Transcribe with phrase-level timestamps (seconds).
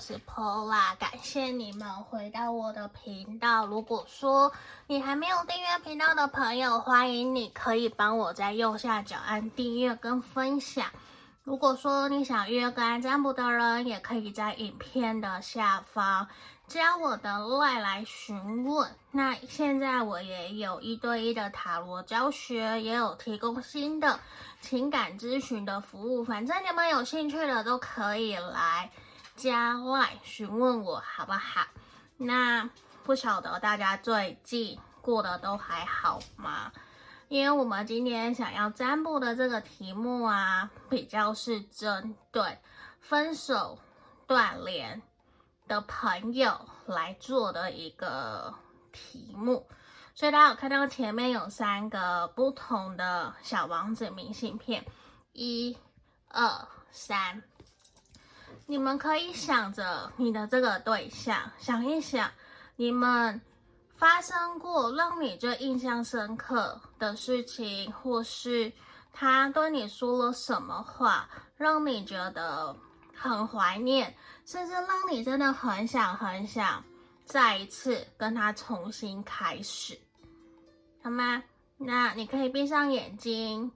[0.00, 3.66] 是 Paula，感谢你们回到我的频道。
[3.66, 4.52] 如果说
[4.86, 10.86] 你还没有订阅频道的朋友，欢迎你可以帮我在右下角按订阅跟分享。
[11.42, 16.28] 如果说你想约个案占卜的人，也可以在影片的下方
[16.66, 18.88] 加我的 LINE 来询问。
[19.10, 24.20] 那现在我也有一对一的塔罗教学，也有提供新的
[24.60, 26.22] 情感咨询的服务。
[26.22, 28.90] 反正你们有兴趣的都可以来
[29.38, 31.64] 加外询问我，好不好？
[32.16, 32.68] 那
[33.04, 36.72] 不晓得大家最近过得都还好吗？
[37.28, 42.58] 因为我们今天想要占卜的这个题目啊，比较是针对
[42.98, 43.78] 分手
[44.26, 45.00] 断联
[45.68, 48.52] 的朋友来做的一个
[48.90, 49.68] 题目，
[50.16, 54.84] 所以大家有看到前面有三个不同的小王子明信片，
[55.32, 55.78] 一、
[56.28, 57.44] 二、三，
[58.70, 62.30] 你们可以想着你的这个对象，想一想
[62.76, 63.40] 你们。
[63.96, 68.72] 发生过让你最印象深刻的事情，或是
[69.12, 72.76] 他对你说了什么话，让你觉得
[73.12, 74.14] 很怀念，
[74.46, 76.84] 甚至让你真的很想很想
[77.24, 79.98] 再一次跟他重新开始，
[81.02, 81.42] 好吗？
[81.76, 83.72] 那你可以闭上眼睛，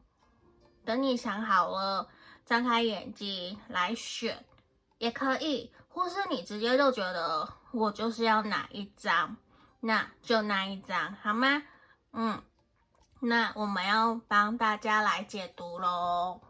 [0.84, 2.06] 等你想好了，
[2.46, 4.44] 张开眼睛来选，
[5.02, 9.36] 也可以，或是你直接就觉得我就是要哪一张。
[9.80, 11.60] 那就那一张好吗？
[12.12, 12.40] 嗯，
[13.18, 16.40] 那我们要帮大家来解读喽。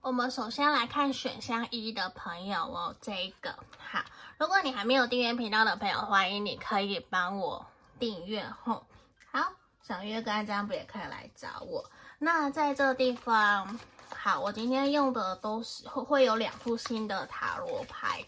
[0.00, 4.02] 我们首先来看选项一的朋友哦，这一个好。
[4.38, 7.66] 如果你还没有订阅频道的朋友，欢迎你可以帮我
[7.98, 8.86] 订阅吼。
[9.30, 9.52] 好，
[9.86, 11.84] 想约个案占卜也可以来找我。
[12.18, 13.78] 那在这地方。
[14.16, 18.24] 好，我今天用的都是会会有两副新的塔罗牌。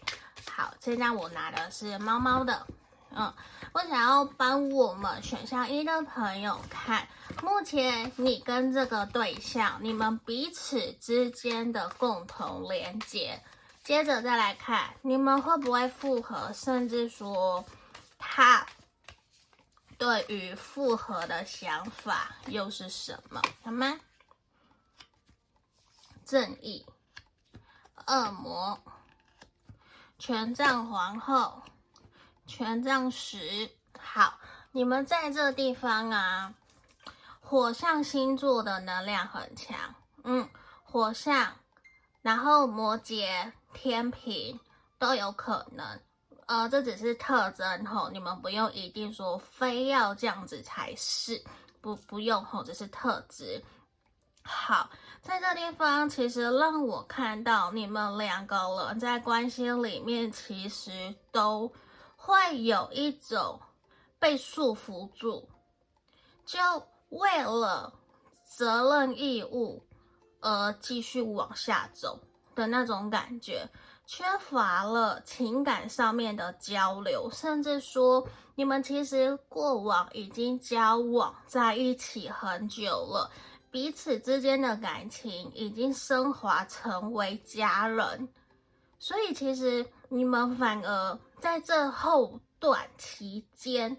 [0.51, 2.67] 好，现在我拿的是猫猫的，
[3.15, 3.33] 嗯，
[3.73, 7.07] 我想要帮我们选项一的朋友看，
[7.41, 13.41] 目前你跟这个对象，你们彼此之间的共同连接。
[13.83, 17.65] 接着再来看，你们会不会复合，甚至说
[18.19, 18.63] 他
[19.97, 23.41] 对于复合的想法又是什么？
[23.63, 23.99] 好吗？
[26.23, 26.85] 正义，
[28.05, 28.79] 恶魔，
[30.19, 31.63] 权杖皇后，
[32.45, 33.71] 权杖十。
[33.97, 34.39] 好，
[34.71, 36.53] 你们在这地方啊，
[37.39, 40.49] 火象星座的能量很强，嗯，
[40.83, 41.55] 火象，
[42.21, 44.59] 然后摩羯、天平
[44.99, 46.01] 都有可能，
[46.47, 51.41] 呃，这只是特征吼，你们不用一定说非要这样子才是，
[51.79, 53.63] 不不用吼，只是特质。
[54.43, 54.89] 好。
[55.19, 58.55] 在这地方，其实让我看到你们两个
[58.87, 61.69] 人在关系里面，其实都
[62.15, 63.59] 会有一种
[64.19, 65.49] 被束缚住，
[66.45, 66.57] 就
[67.09, 67.91] 为了
[68.45, 69.83] 责任义务
[70.39, 72.17] 而继续往下走
[72.55, 73.67] 的那种感觉，
[74.07, 78.25] 缺乏了情感上面的交流，甚至说
[78.55, 83.29] 你们其实过往已经交往在一起很久了。
[83.69, 88.29] 彼此之间的感情已经升华成为家人，
[88.97, 93.95] 所以其实你们反而在这后段期间，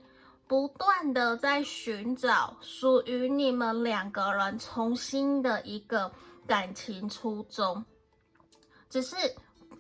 [0.47, 6.11] 不断的在寻找属于你们两个人重新的一个
[6.47, 7.85] 感情初衷，
[8.89, 9.17] 只是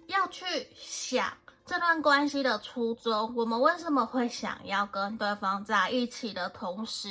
[0.09, 0.45] 要去
[0.77, 1.33] 想
[1.65, 7.09] 这段关系的初衷，我们为什么会想要跟对方在一起的同时，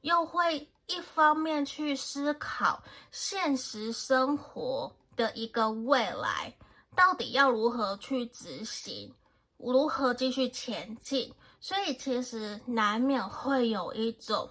[0.00, 0.68] 又会。
[0.86, 2.82] 一方面去思考
[3.12, 6.52] 现实生活的一个未来，
[6.96, 9.14] 到底要如何去执行，
[9.56, 14.50] 如何继续前进，所以其实难免会有一种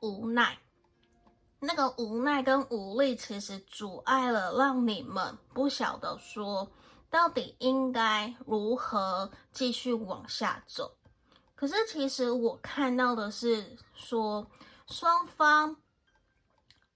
[0.00, 0.56] 无奈。
[1.60, 6.66] 那个无奈跟无力，其实阻碍了让你们不晓得说
[7.10, 10.96] 到底应该如何继续往下走。
[11.54, 14.46] 可是其实我看到的是说。
[14.90, 15.76] 双方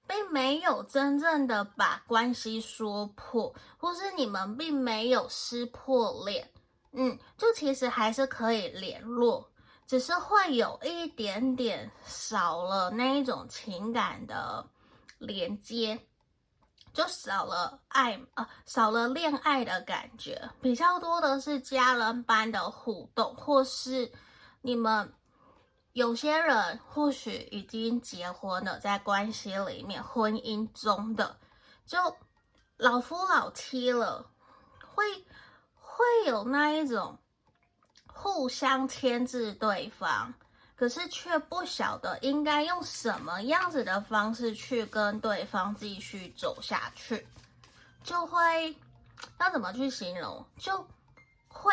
[0.07, 6.51] 并没有真正的把关系说破，或是你们并没有撕破脸，
[6.93, 9.47] 嗯，就其实还是可以联络，
[9.87, 14.67] 只是会有一点点少了那一种情感的
[15.19, 16.01] 连接，
[16.93, 24.13] 就少了爱啊，少了恋爱的感觉，比较多的是家人般的互动，或是
[24.61, 25.13] 你们。
[25.95, 31.39] 有些人或许已经结婚了，在关系里面、婚姻中的，
[31.85, 31.99] 就
[32.79, 34.25] 老夫老妻了，
[34.89, 35.05] 会
[35.75, 37.19] 会有那一种
[38.07, 40.33] 互相牵制对方，
[40.83, 47.25] 可是却不晓得应该用什么样子的方式去跟对方继续走下去，
[48.03, 48.75] 就会
[49.39, 50.45] 要怎么去形容？
[50.59, 50.85] 就
[51.47, 51.73] 会。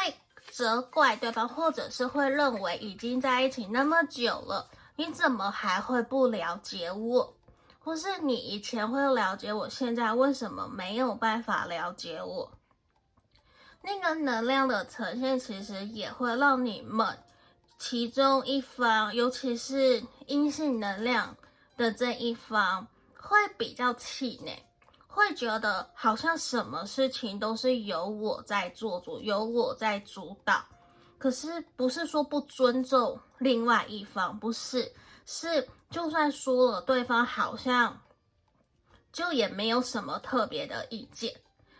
[0.52, 7.36] 责怪对方，或者是会认为已经在一起那么久了，你怎么还会不了解我？
[7.80, 12.52] 或是你以前会了解我，现在为什么没有办法了解我？
[13.82, 17.18] 那个能量的呈现，其实也会让你们
[17.80, 21.36] 其中一方，尤其是阴性能量
[21.78, 22.86] 的这一方，
[23.18, 24.62] 会比较气馁。
[25.08, 30.64] 会觉得好像什么事情都是由我在做主，由我在主导。
[31.18, 34.94] 可是不是说不尊重另外一方，不是，
[35.25, 38.02] 是就算说了，对方好像
[39.12, 41.34] 就也没有什么特别的意见。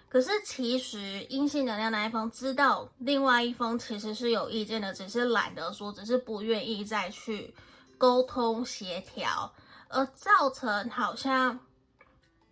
[0.10, 7.54] 可是其实阴性能量那一方知道另外一方其实是有意见的，只是懒得说，只是不愿意再去
[7.98, 9.54] 沟通协调，
[9.88, 11.60] 而造成好像。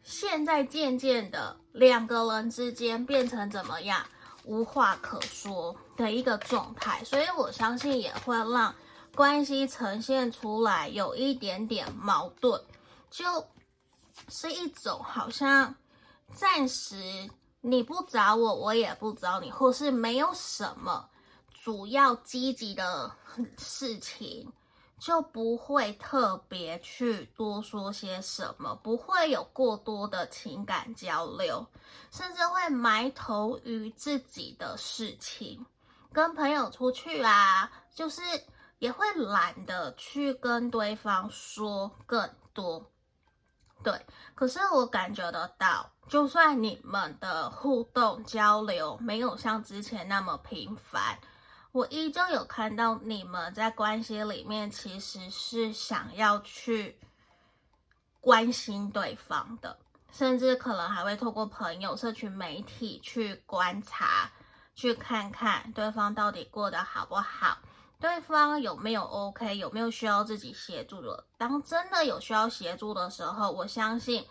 [0.03, 4.05] 现在渐渐的，两个人之间变成怎么样，
[4.45, 8.73] 无话可说的一个状态，所以我相信也会让
[9.13, 12.61] 关系呈现出来有一点点矛盾，
[13.09, 13.45] 就
[14.29, 15.75] 是一种好像
[16.33, 17.29] 暂时
[17.61, 21.09] 你不找我，我也不找你，或是没有什么
[21.51, 23.11] 主要积极的
[23.57, 24.51] 事情。
[24.99, 31.63] 就不会特别去多说些什么，不会有过多的情感交流，
[32.09, 35.63] 甚至会埋头于自己的事情。
[36.11, 38.23] 跟朋友出去啊，就是
[38.79, 42.83] 也会懒得去跟对方说更多。
[43.83, 51.17] 对，可是我感觉得到，就算你们的互动交流没有像之前那么频繁。
[51.73, 56.97] 我依旧有看到你们在关系里面，其实是想要去
[58.19, 59.77] 关心对方的，
[60.11, 64.31] 甚至可能还会透过朋友、社群媒体去观察，
[64.73, 67.59] 去看看对方到底过得好不好，
[67.99, 71.25] 对方有没有 OK，有没有需要自己协助的。
[71.37, 74.25] 当真的有需要协助的时候，我相信，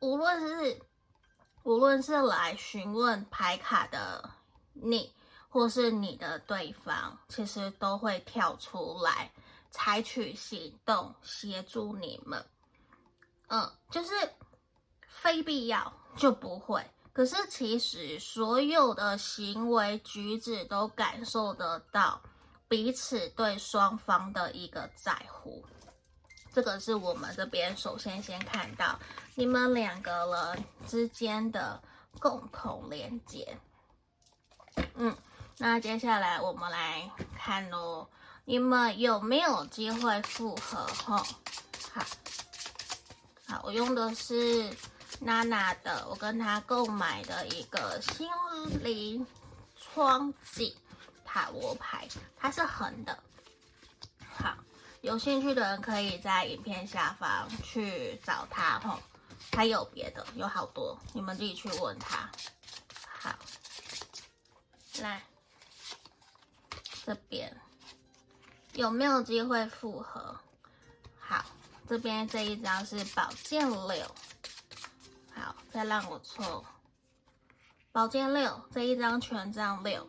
[0.00, 0.80] 无论是
[1.62, 4.30] 无论是来询问牌卡的
[4.72, 5.12] 你。
[5.52, 9.28] 或是你的对方，其实都会跳出来
[9.72, 12.46] 采取行动协助你们。
[13.48, 14.10] 嗯，就是
[15.08, 16.80] 非必要就不会。
[17.12, 22.22] 可是其实所有的行为举止都感受得到
[22.68, 25.64] 彼此对双方的一个在乎。
[26.52, 28.98] 这个是我们这边首先先看到
[29.34, 31.80] 你们两个人之间的
[32.18, 33.56] 共同连接。
[34.94, 35.16] 嗯。
[35.62, 38.08] 那接下来我们来看喽，
[38.46, 40.86] 你们有没有机会复合？
[40.86, 41.22] 哈，
[41.92, 42.02] 好，
[43.46, 44.74] 好，我用的是
[45.18, 48.26] 娜娜的，我跟她购买的一个心
[48.82, 49.26] 灵
[49.76, 50.74] 窗景
[51.26, 52.08] 塔罗牌，
[52.38, 53.18] 它是横的。
[54.32, 54.56] 好，
[55.02, 58.98] 有兴趣的人可以在影片下方去找他吼，
[59.52, 62.30] 还有别的，有好多，你们自己去问他。
[63.08, 63.34] 好，
[65.00, 65.22] 来。
[67.06, 67.56] 这边
[68.74, 70.38] 有没有机会复合？
[71.18, 71.44] 好，
[71.88, 74.06] 这边这一张是宝剑六。
[75.34, 76.64] 好，再让我抽
[77.90, 80.06] 宝剑六这一张权杖六。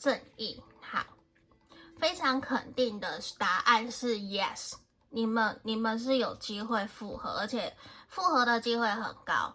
[0.00, 0.60] 正义。
[0.80, 1.04] 好，
[1.98, 4.72] 非常肯定的答案是 yes，
[5.10, 7.76] 你们你们是有机会复合，而且
[8.08, 9.54] 复合的机会很高。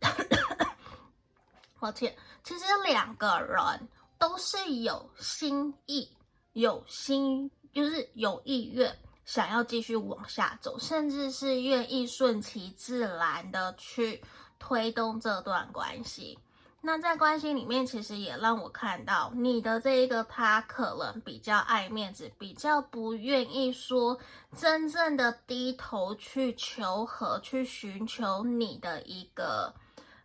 [1.80, 6.08] 抱歉，其实两个人都是有心意、
[6.52, 14.24] 有心，就是有意愿想要继续往下走，甚至是愿意顺其自然的去
[14.58, 16.38] 推动这段关系。
[16.86, 24.20] 那在关系里面，其实也让我看到你的这一个他可能比较爱面子，比较不愿意说
[24.56, 29.74] 真正的低头去求和，去寻求你的一个。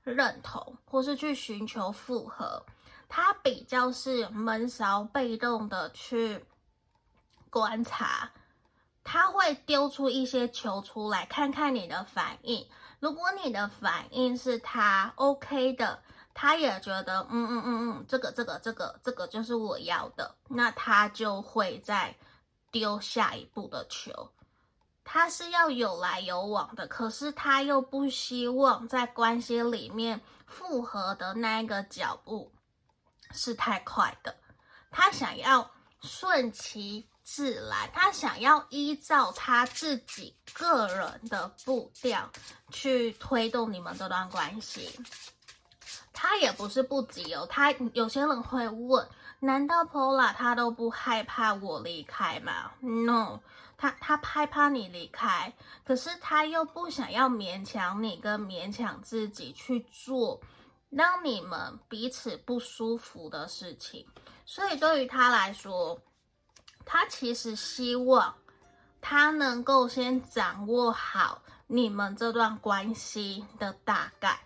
[0.04, 2.64] 认同，或是去寻求复合，
[3.08, 6.44] 他比较是闷骚被动的去
[7.52, 8.32] 观察，
[9.04, 12.68] 他会丢出一些球出来，看看你的反应。
[13.00, 16.02] 如果你的反应是他 OK 的，
[16.34, 22.16] 他也觉得，嗯嗯嗯嗯，这个这个这个这个就是我要的，那他就会再
[22.72, 24.32] 丢下一步的球。
[25.04, 32.52] 他是要有来有往的，可是他又不希望在关系里面复合的那一个脚步
[33.34, 34.34] 是太快的，
[34.90, 35.70] 他想要
[36.02, 42.30] 顺其自然，他想要依照他自己个人的步调
[42.72, 44.98] 去推动你们这段关系。
[46.14, 49.08] 他也不是不急哦，他有些人会问：
[49.40, 53.40] 难道 Pola 他都不害怕我离开吗？No，
[53.78, 55.54] 他他害怕你离开，
[55.86, 60.40] 可是他又不想要勉强你跟勉强自己去做
[60.90, 64.06] 让你们彼此不舒服的事情，
[64.46, 65.98] 所以对于他来说，
[66.86, 68.36] 他其实希望
[69.00, 74.40] 他能够先掌握好你们这段关系的大概。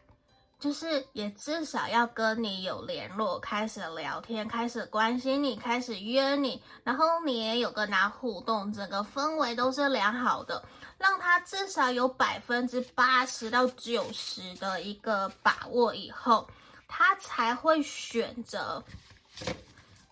[0.57, 10.63] 就是也至少要跟你有联络，开始聊天，开始关心你，开始约你，然后你也有跟他互动，整个氛围都是良好的，
[10.97, 16.47] 让他至少有百分之八十到九十的一个把握以后，
[16.87, 18.83] 他才会选择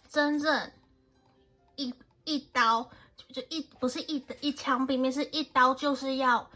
[0.10, 0.72] 真正
[1.78, 1.94] 一
[2.26, 2.88] 一刀
[3.32, 6.52] 就一不是一一枪毙命，是一刀就是要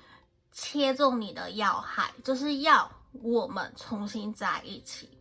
[0.52, 2.92] 切中你的要害，就是要。
[3.24, 5.18] 我们重新在一起，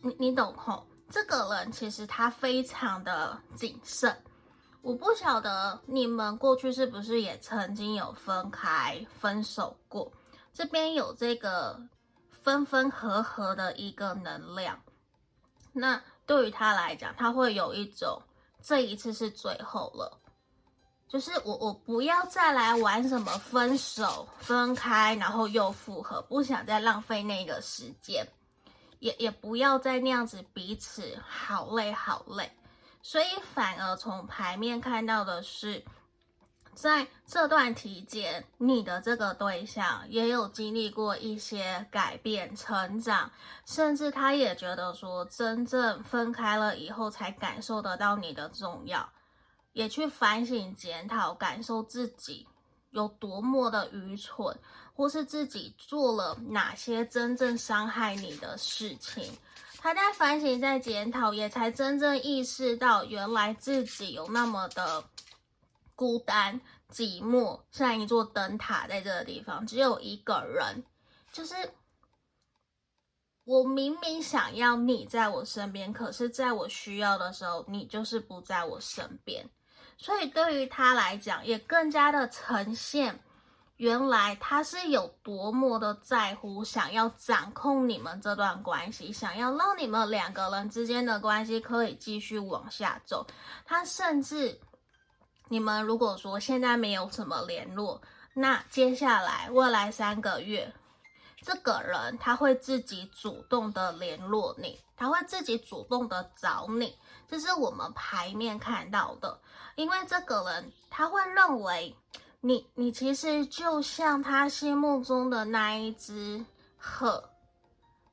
[0.00, 0.86] 你你懂吼？
[1.10, 4.16] 这个人其实他非常的谨慎。
[4.80, 10.10] 我不晓得你们过去是不是也曾经有分开、分手过？
[10.52, 11.80] 这边有这个
[12.30, 14.80] 分分合合的一个能量。
[15.72, 18.20] 那对于他来讲，他会有一种
[18.60, 20.18] 这一次是最后了。
[21.12, 28.26] 就是我，我不要再来玩什么分手、分开，然后又复合，不想再浪费那个时间，
[28.98, 32.50] 也也不要再那样子彼此好累好累，
[33.02, 35.84] 所以反而从牌面看到的是，
[36.72, 43.30] 在这段期间，你的这个对象也有经历过一些改变、成长，
[43.66, 49.06] 甚至他也觉得说，真正分开了以后，才感受得到你的重要。
[49.72, 52.46] 也去反省、检讨、感受自己
[52.90, 54.56] 有多么的愚蠢，
[54.94, 59.36] 或是自己做了哪些真正伤害你的事情。
[59.78, 65.02] 他在反省、在检讨，也才真正意识到，原来自己有那么的
[65.96, 66.60] 孤单、
[66.90, 70.84] 寂寞，像一座灯塔在这个地方，只有一个人。
[71.32, 71.54] 就是
[73.44, 79.48] 我明明想要你在我身边，可是在我需要的时候，你就是不在我身边。
[80.02, 83.16] 所以对于他来讲，也更加的呈现，
[83.76, 93.24] 原来他是有多么的在乎，想要掌控你们这段关系，想要让你们两个人之间的关系可以继续往下走。
[93.64, 94.58] 他甚至，
[95.48, 98.02] 你们如果说现在没有什么联络，
[98.34, 100.72] 那接下来未来三个月，
[101.42, 106.96] 这个人他会自己主动的联络你，他会自己主动的找你，
[107.28, 109.40] 这是我们牌面看到的。
[109.74, 111.96] 因为这个人他会认为
[112.40, 116.44] 你，你其实就像他心目中的那一只
[116.78, 117.28] 鹤，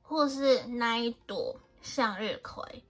[0.02, 2.84] 或是那一朵向日葵，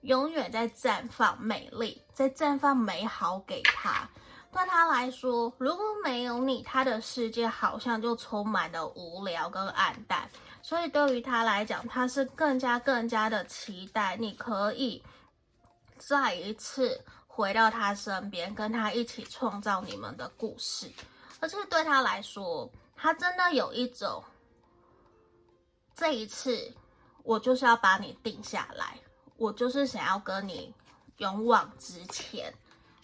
[0.00, 4.08] 永远在绽放美丽，在绽放美好给他。
[4.52, 10.28] 对他来说，如果没有你，他的世界好像就充满了无聊跟暗淡。
[10.62, 15.02] 所以对于他来讲，他是更加更加的期待你可以
[15.98, 17.02] 再一次。
[17.34, 20.92] 回到他身边，跟他一起创造你们的故事，
[21.40, 24.22] 而且对他来说，他真的有一种，
[25.94, 26.70] 这一次
[27.22, 28.98] 我就是要把你定下来，
[29.38, 30.74] 我就是想要跟你
[31.16, 32.52] 勇往直前，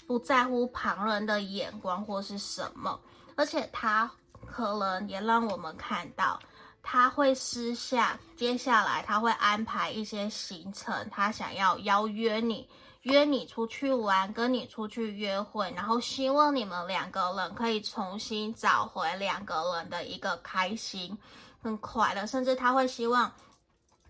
[0.08, 2.98] 不在乎旁人的眼光或是什么，
[3.36, 4.10] 而且他
[4.46, 6.40] 可能也让我们看到，
[6.82, 12.68] 他会私下接下来他会安排一些行程，他想要邀约你。
[13.02, 21.16] 约你出去玩，跟你出去约会，然后希望你们两个人可以重新找回两个人的一个开心、
[21.62, 23.32] 很快乐，甚至他会希望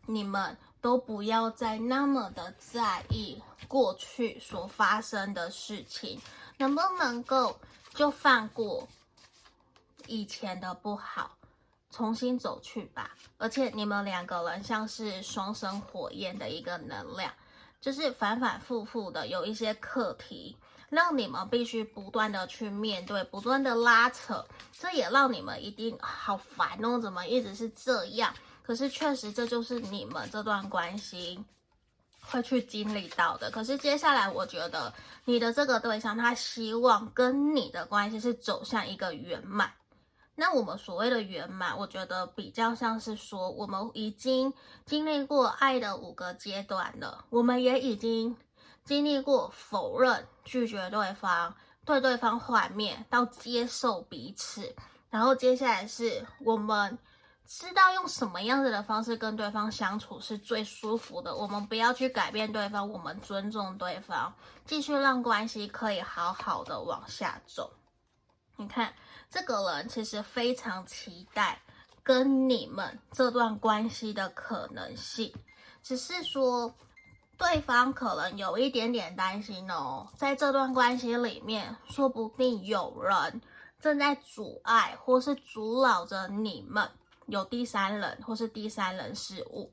[0.06, 6.20] 你们都不要再那么的在意过去所发生的事情，
[6.56, 7.58] 能不能够
[7.94, 8.86] 就放过
[10.06, 11.36] 以前的不好，
[11.90, 13.16] 重新走去吧？
[13.38, 17.32] 而且你们两个人像是双生火焰的一个能量。
[17.80, 20.56] 就是反反复复的有一些课题，
[20.88, 28.34] 让你们必须不断的去面对，不断的拉扯，这也让你们一定好烦哦，怎么一直是这样？
[28.64, 31.38] 可是确实这就是你们这段关系
[32.30, 33.50] 会去经历到的。
[33.50, 34.92] 可是接下来，我觉得
[35.24, 39.72] 你的这个对象他希望跟你的关系是走向一个圆满。
[40.34, 44.54] 那我们所谓的圆满，我觉得比较像是说，我们已经
[44.86, 48.36] 经历过爱的五个阶段了，我们也已经
[48.84, 51.52] 经历过否认、拒绝对方、
[51.84, 54.76] 对对方幻灭到接受彼此，
[55.10, 56.96] 然后接下来是我们
[57.48, 61.34] 知道用什么样子的方式跟对方相处是最舒服的。
[61.34, 64.32] 我们不要去改变对方，我们尊重对方，
[64.66, 67.72] 继续让关系可以好好的往下走。
[68.56, 68.92] 你看。
[69.30, 71.60] 这个人其实非常期待
[72.02, 75.34] 跟你们这段关系的可能性，
[75.82, 76.74] 只是说
[77.36, 83.42] 对方可能有一点点担心哦，在这段关系里面，说不定有人
[83.82, 86.90] 正在阻碍或是阻扰着你们，
[87.28, 89.70] 有第三人或是第三人事物。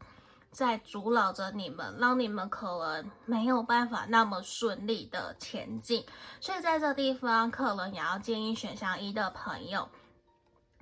[0.52, 6.06] 在阻挠着你们，让你们可能没有办法那么顺利的前进，
[6.40, 9.90] 所以在这地方，可能也要建议选项一的朋友，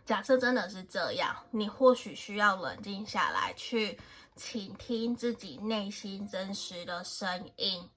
[0.06, 4.00] 假设真的是这样，你或许需要冷静下来，去
[4.36, 7.90] 倾听自己内心真实的声音，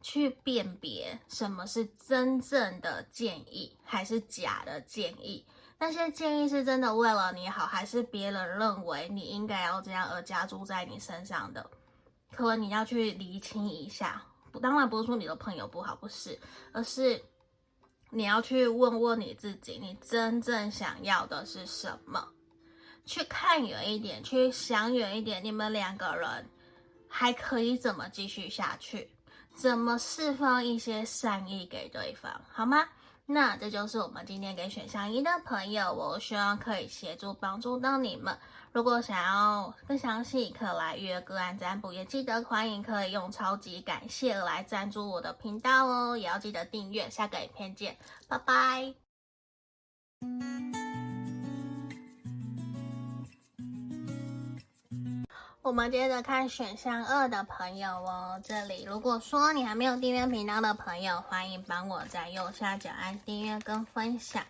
[0.00, 5.44] 去辨别什么是真正的建议，还是假的建议。
[5.82, 11.68] 那些建议是真的为了你好，还是别人认为你应该要这样而加注在你身上的？
[12.30, 14.22] 可能你要去厘清一下。
[14.52, 16.38] 不，当然不是说你的朋友不好，不是，
[16.70, 17.20] 而是
[18.10, 22.28] 你要去问问你自己，你真正想要的是什么？
[23.04, 26.48] 去看远一点，去想远一点，你们两个人
[27.08, 29.10] 还可以怎么继续下去？
[29.52, 32.86] 怎么释放一些善意给对方，好吗？
[33.26, 38.36] 那这就是我们今天给选项一的朋友，我希望可以协助帮助到你们。
[38.72, 47.08] 如果想要更详细，可来预约个案占卜，也记得欢迎可以用超级感谢来赞助我的频道哦，也要记得订阅。
[47.08, 47.96] 下个影片见，
[48.28, 48.94] 拜拜。
[55.62, 64.42] 我们接着看选项二的朋友哦，这里如果说你还没有订阅频道的朋友，欢迎帮我在右下角按订阅跟分享。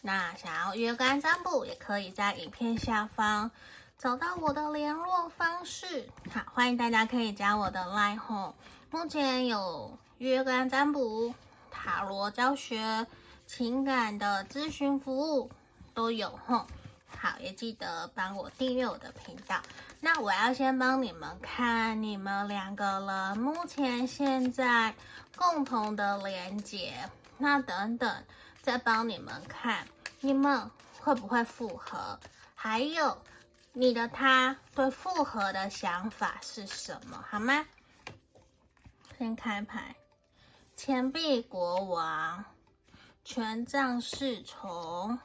[0.00, 3.50] 那想要约个占卜，也可以在影片下方
[3.98, 6.08] 找到我的联络方式。
[6.32, 8.54] 好，欢迎大家可以加我的 line 吼，
[8.90, 11.34] 目前有约个占卜、
[11.70, 13.06] 塔罗教学、
[13.46, 15.50] 情感的咨询服务
[15.92, 16.66] 都有吼。
[17.24, 19.62] 好，也记得帮我订阅我的频道。
[19.98, 24.94] 那我要先帮你们看你们两个人目前现在
[25.34, 26.92] 共同的连接，
[27.38, 28.24] 那等等
[28.60, 29.88] 再帮你们看
[30.20, 32.20] 你们会不会复合，
[32.54, 33.16] 还有
[33.72, 37.64] 你的他对复合的想法是什么，好吗？
[39.16, 39.96] 先开牌，
[40.76, 42.44] 钱币国王，
[43.24, 45.18] 权杖侍从。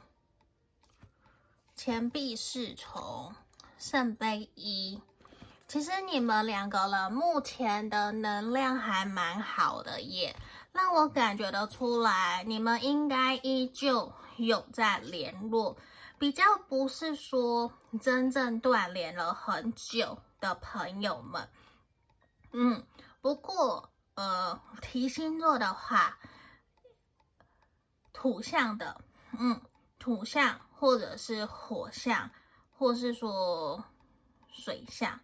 [1.82, 3.34] 钱币侍从，
[3.78, 5.00] 圣杯一。
[5.66, 10.36] 其实你们两个人目前的能量还蛮好的耶，
[10.72, 15.78] 让我感觉得出来，你们应该依旧有在联络，
[16.18, 21.48] 比较不是说真正断联了很久的朋友们。
[22.52, 22.86] 嗯，
[23.22, 26.18] 不过呃，提星座的话，
[28.12, 29.00] 土象的，
[29.38, 29.62] 嗯，
[29.98, 30.60] 土象。
[30.80, 32.30] 或者是火象，
[32.70, 33.84] 或是说
[34.50, 35.20] 水象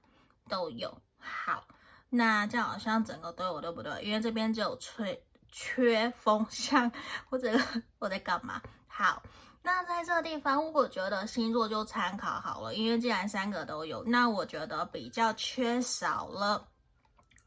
[0.50, 1.00] 都有。
[1.18, 1.66] 好，
[2.10, 4.02] 那这样好像整个都有，对不对？
[4.02, 5.18] 因为这边只有缺
[5.50, 6.92] 缺风象，
[7.30, 7.58] 或者
[7.98, 8.60] 我在干嘛？
[8.86, 9.22] 好，
[9.62, 12.74] 那在这个地方，我觉得星座就参考好了。
[12.74, 16.68] 因为既然三个都有，那我觉得比较缺少了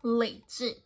[0.01, 0.81] 理智。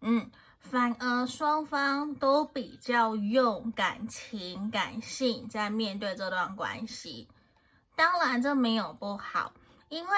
[0.00, 0.30] 嗯。
[0.62, 7.28] 反而双方都比较用感情、感性在面对这段关系。
[7.94, 9.52] 当然，这没有不好，
[9.90, 10.10] 因为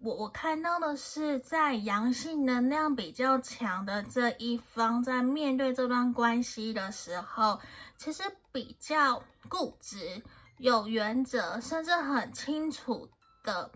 [0.00, 7.60] 我我看到的是，在阳性能量比较强的这一方，在面对这段关系的时候，
[7.96, 10.22] 其实比较固执、
[10.58, 13.08] 有原则，甚至很清楚
[13.42, 13.70] 的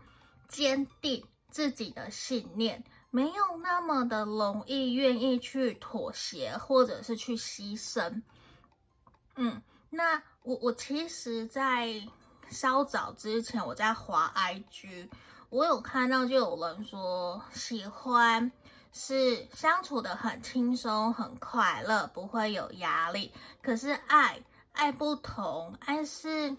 [0.48, 2.84] 坚定自己的信念。
[3.10, 8.22] 没有那么的容易愿意去妥协，或者是去牺牲。
[9.36, 12.06] 嗯，那我我其实，在
[12.50, 15.08] 稍早之前，我在滑 IG，
[15.50, 18.52] 我有看到就有人说喜欢
[18.92, 23.32] 是相处得很轻松、很快乐，不会有压力。
[23.62, 24.42] 可是爱
[24.72, 26.56] 爱不同，爱是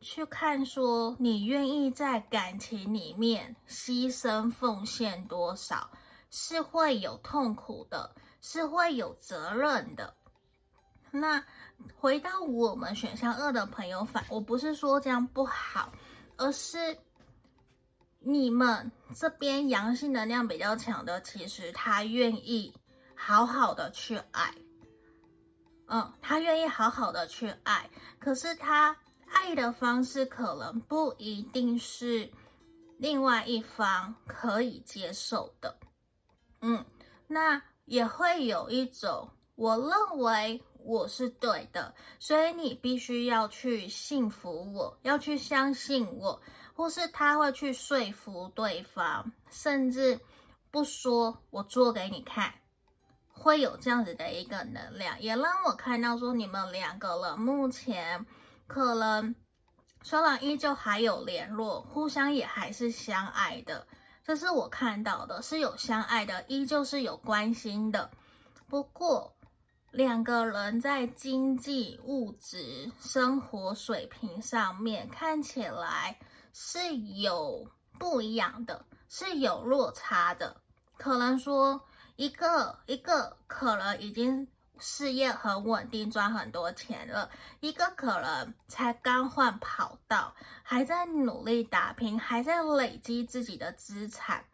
[0.00, 5.90] 去看说你愿意在感情里面牺牲奉献多少，
[6.30, 10.14] 是会有痛苦的，是会有责任的。
[11.10, 11.44] 那
[11.96, 15.92] 回到我们选项二的朋友反，我不是说这样不好，
[16.36, 16.98] 而是
[18.20, 22.74] 你们这边阳性能量比较强的，其实他愿意
[23.14, 24.54] 好好的去爱，
[25.86, 28.96] 嗯，他愿意好好的去爱，可是他
[29.32, 32.30] 爱的方式可能不一定是
[32.98, 35.78] 另外一方可以接受的，
[36.60, 36.84] 嗯，
[37.26, 40.62] 那也会有一种，我认为。
[40.84, 46.40] 我是对的，所以你必须要去信服我，要去相信我，
[46.72, 50.18] 或是他会去说服对方，甚至
[50.70, 52.54] 不说，我做给你看，
[53.30, 58.24] 会有这样子的一个能量，也让我看到说你们两个人目前
[58.68, 59.34] 可能
[60.04, 63.88] 虽然依旧还有联络，互相也还是相爱的，
[64.22, 68.12] 这是我看到的，是有相爱的，依旧是有关心的，
[68.68, 69.34] 不过。
[69.90, 76.18] 两个人在经济、物质、生活水平上面看起来
[76.52, 77.66] 是有
[77.98, 80.60] 不一样的，是有落差的。
[80.98, 81.80] 可能说
[82.16, 84.46] 一个一个可能已经
[84.80, 94.44] 事业很稳定，赚很多钱了；一个可能才刚换跑道，还在努力打拼，还在累积自己的资产，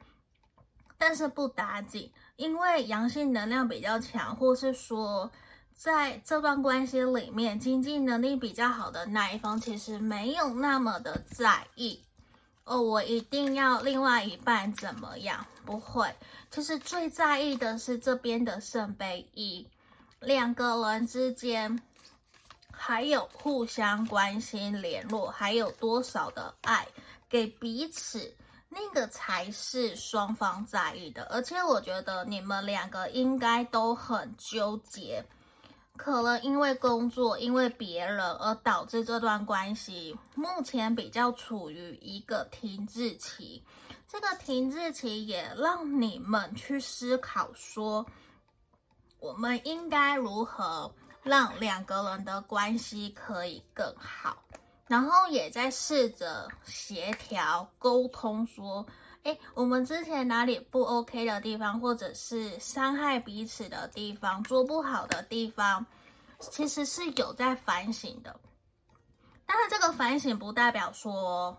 [0.99, 2.13] 但是不打紧。
[2.37, 5.31] 因为阳性能量比较强，或是说
[5.73, 12.05] 在这段关系里面，经济能力比较好的那一方，其实没有那么的在意
[12.65, 12.83] 哦。
[12.83, 15.47] 我一定要另外一半怎么样？
[15.65, 16.17] 不会，
[16.51, 19.69] 其实最在意的是这边的圣杯一，
[20.25, 21.81] 两个人之间
[22.71, 26.87] 还有互相关心联络，还有多少的爱
[27.29, 28.35] 给彼此。
[28.77, 35.25] 那个才是双方在意的，而且我觉得你们两个应该都很纠结，
[35.97, 43.63] 可能因为工作，因为别人而导致这段关系目前比较处于一个停滞期。
[44.09, 48.05] 这个停滞期也让你们去思考说，
[49.25, 54.37] 我们应该如何让两个人的关系可以更好。
[54.87, 58.85] 然后也在试着协调沟通，说，
[59.23, 65.87] 哎，我们之前哪里不 OK 的地方，或者是伤害彼此的地方，做不好的地方，
[66.39, 68.39] 其实是有在反省的。
[69.47, 71.57] 当然，这个反省不代表说，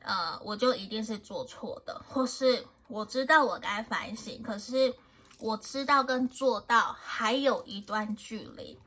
[0.00, 4.92] 呃，我就一定是做错的，或是我知道我该反省，可是
[5.42, 8.78] 我知道跟做到还有一段距离。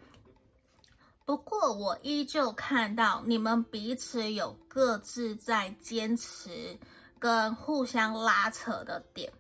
[1.25, 6.79] 不过，我依旧看到你们彼此有各自在坚持
[7.19, 9.33] 跟互相拉扯的点，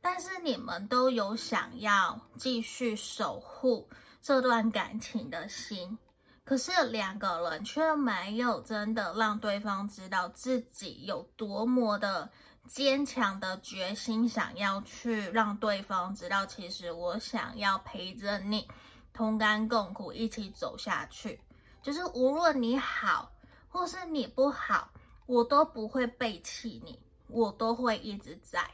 [0.00, 3.88] 但是你们都有想要继续守护
[4.22, 5.98] 这段感情的心，
[6.44, 12.30] 可是两个人却没有真的让对方知道自己有多么的
[12.66, 18.68] 坚强的决心，想要去让对方知道，其实我想要陪着你。
[19.12, 21.40] 同甘共苦，一起走下去。
[21.82, 23.30] 就是无论你好，
[23.68, 24.90] 或是你不好，
[25.26, 26.98] 我都不会背弃你，
[27.28, 28.68] 我都会一直在。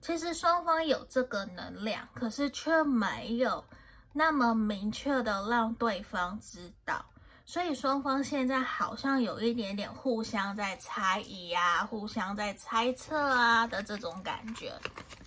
[0.00, 3.64] 其实双方有这个能量，可是却没有
[4.12, 7.04] 那么明确的让对方知道。
[7.50, 14.72] 所以双方现在好像有一点点互相在猜疑啊，互相在猜测啊的这种感觉。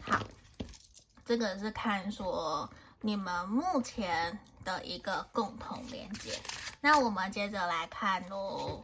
[0.02, 0.18] 好，
[1.26, 2.70] 这个是看说。
[3.02, 6.32] 你们目前的一个共同连接，
[6.80, 8.82] 那我们接着来看喽，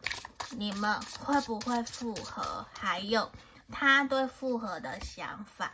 [0.49, 2.65] 你们会不会复合？
[2.73, 3.31] 还有
[3.71, 5.71] 他对复合的想法。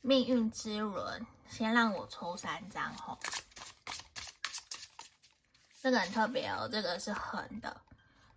[0.00, 3.18] 命运之轮，先让我抽三张吼。
[5.82, 7.80] 这个很特别哦，这个是横的。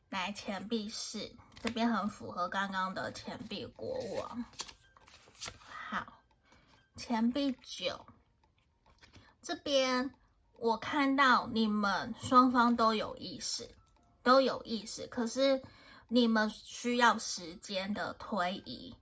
[0.09, 1.29] 来，钱币四，
[1.61, 4.45] 这边很符合刚刚的钱币国王。
[5.89, 6.07] 好，
[6.95, 8.05] 钱币九。
[9.41, 10.13] 这边
[10.57, 13.69] 我看到你们双方都有意识，
[14.21, 15.61] 都有意识，可是
[16.07, 18.95] 你们需要时间的推移。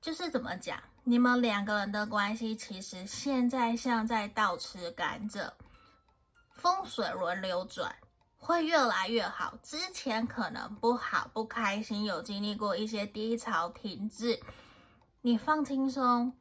[0.00, 5.52] 就是怎么讲，你们两个人的关系其实现在像在倒吃甘蔗，
[6.62, 7.92] 风水轮流转，
[8.38, 9.54] 会越来越好。
[9.64, 14.38] 之前可能不好，不开心，有经历过一些低潮、停滞，
[15.22, 16.32] 你放轻松，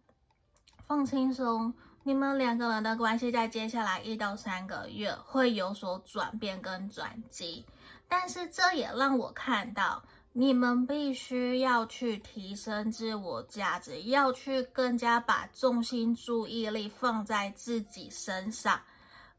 [0.86, 1.73] 放轻松。
[2.03, 7.65] 你们两个人的关系在接下来一到三个月会有所转变跟转机，
[8.07, 10.03] 但是这也让我看到，
[10.34, 18.81] 你们必须要去提升自我价值，要去更加把重心注意力放在自己身上，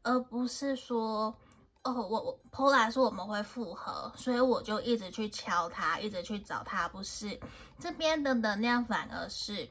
[0.03, 1.35] 而不是说，
[1.83, 7.39] 哦，我我 Paula 说我们会复合，所以我就一直去敲他，一直去找他，不是，
[7.79, 9.67] 这边的能量反而是。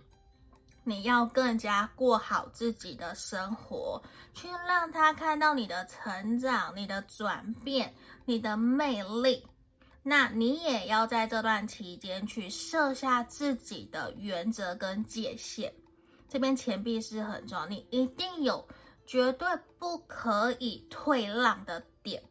[0.85, 4.03] 你要更加过好自己的生活，
[4.35, 9.47] 去让他看到你的成长、你的转变、你的魅力。
[10.03, 15.73] 那你也要在这段期间去设下自己的原则跟界限。
[16.29, 18.67] 这边钱币是很重要，你一定有
[19.07, 22.23] 绝对不可以退让的点。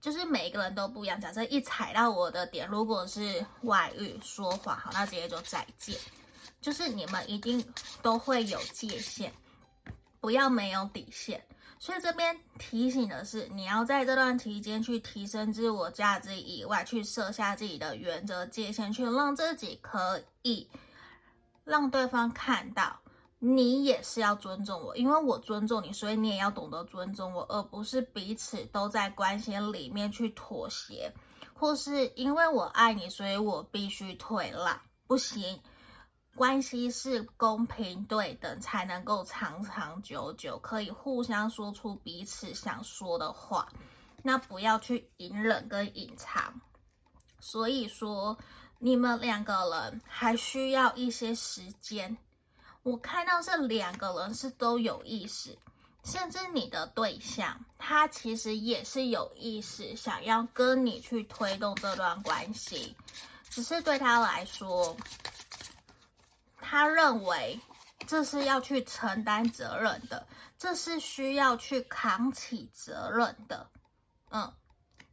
[0.00, 5.98] 就是每一个人都不一样，假设一踩到我的点，如果是外遇、说谎，好，那直接就再见。
[6.60, 7.64] 就是你们一定
[8.02, 9.32] 都会有界限，
[10.20, 11.44] 不要没有底线。
[11.78, 20.68] 所以这边提醒的是，你要在这段期间去提升自我价值以外，去设下自己的原则界限，去让自己可以
[21.64, 23.00] 让对方看到
[23.38, 31.12] 你也是要尊重我，因为我尊重你，所以你也要懂得尊重我，而不是彼此都在关系里面去妥协，
[31.54, 35.60] 或是因为我爱你，所以我必须退让，不行。
[36.34, 43.68] 关系是公平对等，才能够长长久久，可以互相说出彼此想说的话。
[44.22, 46.60] 那不要去隐忍跟隐藏。
[47.40, 48.36] 所以说，
[48.78, 52.18] 你们两个人还需要一些时间。
[52.86, 55.58] 我看到这两个人是都有意识，
[56.04, 62.96] 甚至你的对象他其实也是有意识，想要跟你去推动这段关系，
[63.50, 64.96] 只是对他来说。
[66.60, 67.60] 他认为
[68.06, 70.24] 这是要去承担责任的，
[70.56, 73.68] 这是需要去扛起责任的。
[74.30, 74.52] 嗯，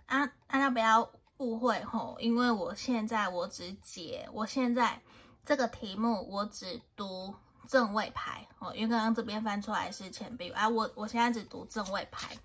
[0.05, 5.01] 啊，大家不要误会吼，因为我现在我只解，我现在
[5.43, 7.33] 这个题目我只读
[7.67, 12.37] 正位牌哦，因为刚刚这边翻出来是钱币五，啊，我我现在只读正位牌。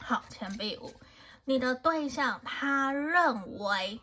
[0.00, 0.94] 好，钱币五，
[1.44, 4.00] 你的对象他认为，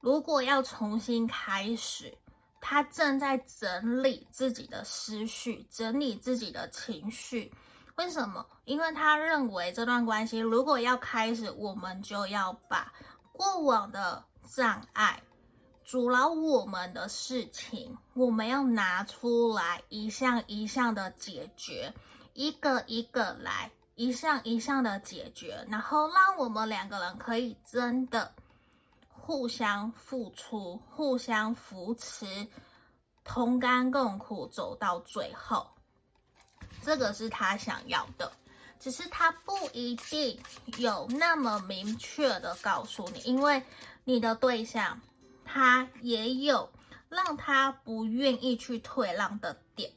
[0.00, 2.18] 如果要重新开始。
[2.58, 7.54] 他正在整理自己的思绪，整理自己的情绪。
[7.94, 8.44] 为什么？
[8.64, 12.92] 因为他认为这段关系如果要开始，我们就要把
[13.30, 15.22] 过往的障碍、
[15.86, 21.94] 阻挠我们的事情，我们要拿出来，一项一项的解决，
[22.34, 28.32] 一个一个来，一项一项的解决，然后让我们两个人可以真的。
[29.08, 32.48] 互相付出，互相扶持，
[33.22, 35.68] 同甘共苦，走到最后，
[36.82, 38.32] 这个是他想要的。
[38.80, 40.40] 只是他不一定
[40.78, 43.62] 有那么明确的告诉你，因为
[44.04, 45.00] 你的对象
[45.46, 46.70] 他也有
[47.08, 49.90] 让他不愿意去退让的点。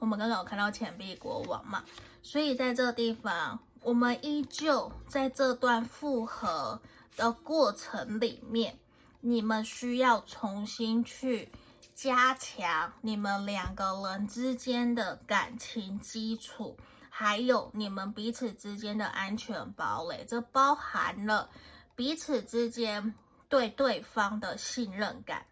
[0.00, 1.84] 我们刚刚有看到钱币国王嘛，
[2.22, 6.80] 所以在这个地方，我们依旧在这段复合。
[7.16, 8.76] 的过程里面，
[9.20, 11.48] 你们需要重新去
[11.94, 16.76] 加强你们两个人之间的感情基础，
[17.08, 20.24] 还有你们彼此之间的安全堡垒。
[20.26, 21.48] 这包含了
[21.94, 23.14] 彼此之间
[23.48, 25.46] 对对方的信任感。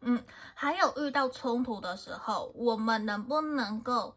[0.00, 4.16] 嗯，还有遇到冲突的时候，我们能不能够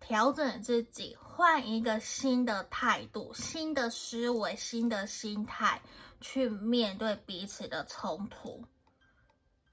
[0.00, 1.16] 调整自己？
[1.34, 5.80] 换一个新的态度、新的思维、新的心态
[6.20, 8.66] 去面对彼此的冲突，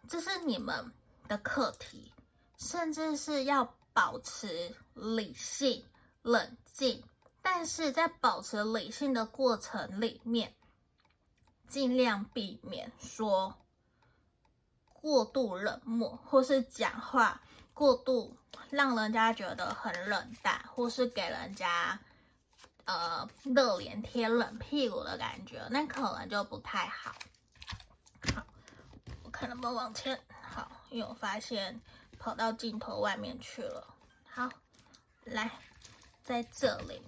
[0.08, 0.94] 这是你们
[1.28, 2.14] 的课题，
[2.58, 5.86] 甚至是要保持理性、
[6.22, 7.04] 冷静，
[7.42, 10.56] 但是在保持理性的过程里面，
[11.70, 13.56] 尽量避免说
[14.92, 17.42] 过度冷漠，或是讲话
[17.74, 18.36] 过度。
[18.72, 22.00] 让人家觉得很冷淡，或是给人家
[22.86, 27.16] 呃热脸贴冷屁股的感觉，那可能就不太好。
[28.36, 28.46] 好，
[29.24, 30.20] 我看能不能往前。
[30.42, 31.82] 好，因为我发现
[32.20, 33.88] 跑到镜头外面去了。
[34.24, 34.50] 好，
[35.24, 35.52] 来，
[36.24, 37.02] 在这里，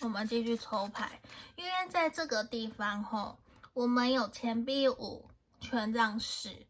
[0.00, 1.20] 我们继续抽牌，
[1.56, 3.38] 因为在这个地方吼，
[3.74, 5.28] 我们有钱币五、
[5.60, 6.66] 权杖十，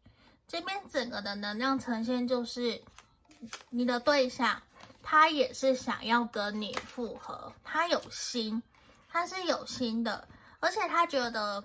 [0.47, 2.81] 这边整个的能量呈现就是。
[3.69, 4.63] 你的对象，
[5.03, 8.63] 他也是想要跟你复合，他有心，
[9.09, 10.27] 他是有心的，
[10.59, 11.63] 而且他觉得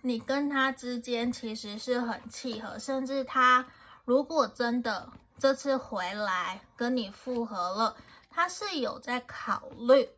[0.00, 3.66] 你跟他之间其实是很契合，甚至他
[4.04, 5.10] 如果真的
[5.40, 7.96] 这次回来跟你复合了，
[8.30, 10.08] 他是有在考虑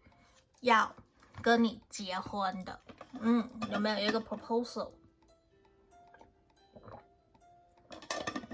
[0.60, 0.94] 要
[1.42, 2.80] 跟你结婚的？
[3.20, 4.90] 嗯，有没有一个 proposal？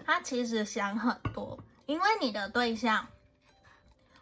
[0.06, 3.06] 他其实想很多，因为你的对象，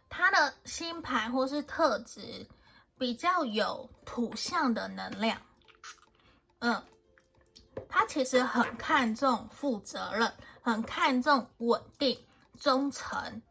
[0.09, 2.47] 他的星盘或是特质
[2.99, 5.41] 比较有土象的能量。
[6.61, 6.81] 嗯，
[7.89, 12.25] 他其实很看重负责任，很看重稳定、
[12.59, 13.43] 忠诚，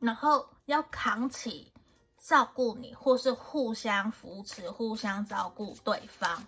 [0.00, 1.69] 然后要扛起
[2.20, 6.46] 照顾你，或是互相扶持、互相照顾对方。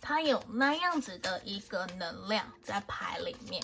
[0.00, 3.62] 他有那样子的一个能量在牌里面。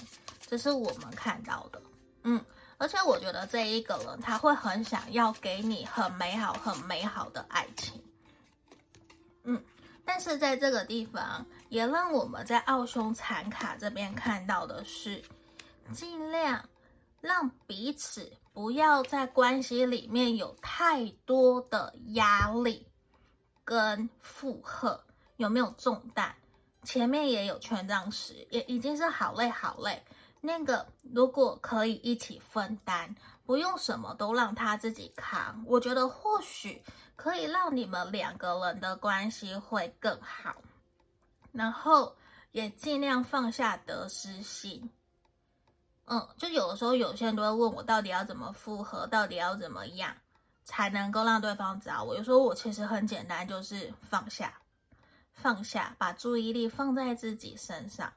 [0.48, 1.82] 这是我们看到的，
[2.22, 2.40] 嗯，
[2.78, 8.00] 而且我觉得这一个人他会很想要给你很美好、很美好的爱情，
[9.42, 9.60] 嗯，
[10.04, 15.20] 但是在这个地方也让我们在奥匈残卡这边看到的是，
[15.92, 16.68] 尽量
[17.20, 22.86] 让彼此不要在关系里面有太多的压力
[23.66, 25.04] 跟负荷，
[25.36, 26.32] 有没有重担？
[26.82, 30.02] 前面也有权杖十，也已经是好累好累。
[30.40, 33.14] 那个如果可以一起分担，
[33.44, 36.82] 不用什么都让他自己扛，我觉得或许
[37.14, 40.56] 可以让你们两个人的关系会更好。
[41.52, 42.16] 然后
[42.52, 44.90] 也尽量放下得失心。
[46.06, 50.14] 嗯，就有的时候有些人都会问我，到底要怎么复合，到底要怎么样
[50.64, 52.16] 才能够让对方找我？
[52.16, 54.60] 有时候我其实很简单，就是放下，
[55.32, 58.12] 放下，把注意力放在自己身上。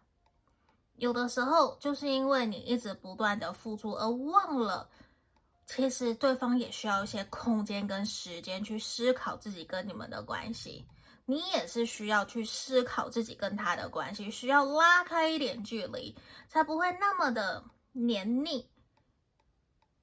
[0.98, 4.88] 有的时候就是因为你一直不断的付出，而忘了，
[5.66, 10.86] 其实对方也需要一些空间跟时间去思考自己跟你们的关系。
[11.26, 16.16] 你也是需要去思考自己跟他的关系，需要拉开一点距离，
[16.48, 17.64] 才不会那么的
[18.06, 18.70] 黏腻。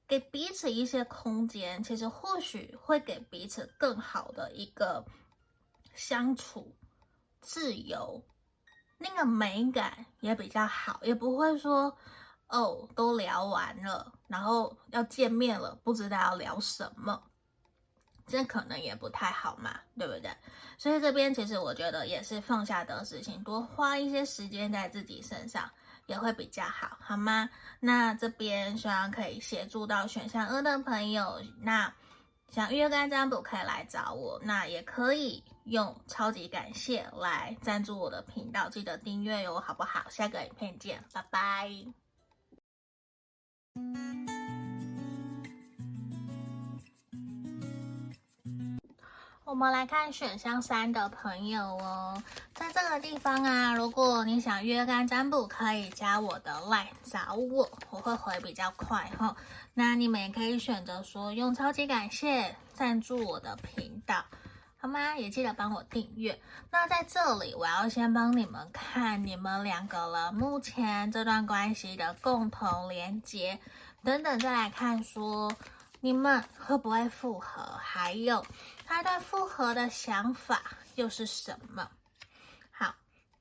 [0.08, 5.04] 给彼此一些空间，其实或许会给彼此更好的一个
[5.94, 6.76] 相处，
[7.40, 8.24] 自由。
[8.98, 11.98] 那个美感也比较好，也不会说
[12.46, 17.22] 哦，都聊完了，然后要见面了，不知道要聊什么，
[18.26, 20.30] 这可能也不太好嘛，对不对？
[20.78, 25.68] 所以这边其实我觉得也是放下的事情，多花一些时间在自己身上
[26.06, 27.50] 也会比较好，好吗？
[27.80, 31.92] 那这边希望可以协助到选项二的朋友，那。
[32.48, 40.08] 想预约个案占卜可以来找我，那也可以用超级感谢来赞助我的频道，记得订阅哟，好不好？
[40.10, 41.68] 下个影片见，拜拜。
[49.46, 52.20] 我们来看选项三的朋友哦，
[52.52, 59.36] 在这个地方啊，如果你想约干占卜，可以加我的 line 找我，我会回比较快哈、
[59.72, 64.24] 那你们也可以选择说用超级感谢赞助我的频道，
[64.78, 65.14] 好吗？
[65.14, 66.40] 也记得帮我订阅。
[66.72, 73.60] 那在这里，我要先帮你们看你们两个人目前这段关系的共同连接，
[74.02, 75.52] 等等再来看说
[76.00, 78.44] 你们会不会复合，还有
[78.86, 80.62] 他对复合的想法
[80.94, 81.90] 又是什么？
[82.70, 82.94] 好，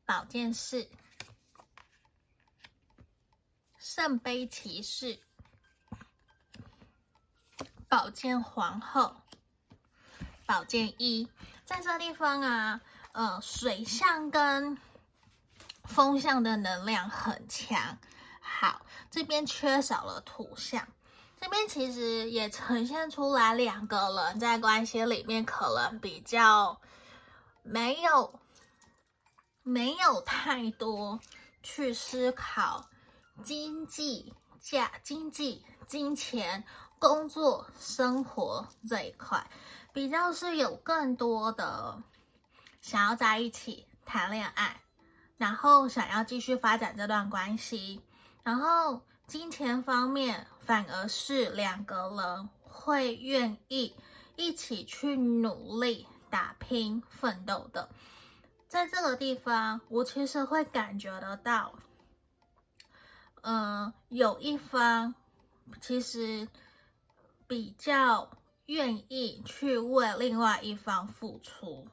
[0.05, 0.89] 宝剑四，
[3.77, 5.19] 圣杯骑士。
[7.87, 9.15] 宝剑皇后，
[10.45, 11.29] 宝剑一，
[11.63, 12.81] 在这地方啊，
[13.13, 14.77] 呃，水象跟
[15.83, 17.99] 风象的能量很强。
[18.41, 20.87] 好，这边缺少了土象，
[21.45, 26.81] 这边其实也呈现出来两个人在关系里面可能比较
[27.61, 28.39] 没有
[29.61, 31.19] 没有太多
[31.61, 32.89] 去思考
[33.43, 36.63] 经济价、经济金钱。
[36.97, 39.47] 工作生活这一块，
[39.93, 42.01] 比较是有更多的
[42.81, 44.81] 想要在一起谈恋爱，
[45.37, 48.01] 然后想要继续发展这段关系，
[48.41, 53.95] 然后金钱方面反而是两个人会愿意
[54.35, 57.89] 一起去努力打拼奋斗的。
[58.67, 61.73] 在这个地方，我其实会感觉得到，
[63.41, 65.15] 嗯、有一方
[65.81, 66.47] 其实。
[67.47, 68.31] 比较
[68.65, 71.87] 愿意去为另外一方付出，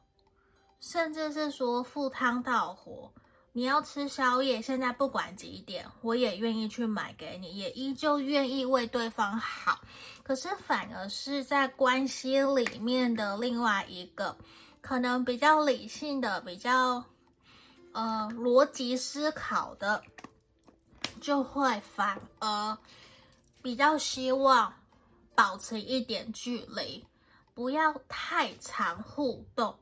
[0.81, 3.13] 甚至是说赴汤蹈火。
[3.53, 9.81] 你要吃宵夜，现在不管几点，我也愿意去买给你，也依旧愿意为对方好。
[10.23, 14.37] 可是反而是在关系里面的另外一个，
[14.81, 17.05] 可能比较理性的、比较
[17.93, 20.03] 呃逻辑思考的，
[21.21, 22.79] 就会反而
[23.63, 24.75] 比较希望。
[25.35, 27.07] 保持一点距离，
[27.55, 29.79] 不要太常互动，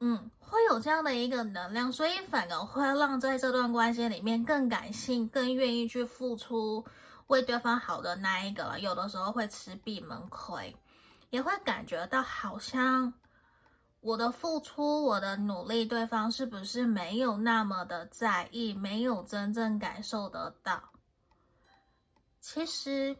[0.00, 6.84] 嗯，会有这样的一个能量，所以反而会让在这段关系里面更感性、更愿意去付出、
[7.28, 10.76] 为对方好的那一个，有的时候会吃闭门亏，
[11.30, 13.14] 也会感觉到好像
[14.00, 20.90] 我的付出、我的努力，对方是不是没有那么的在意，没有真正感受得到？
[22.40, 23.16] 其实。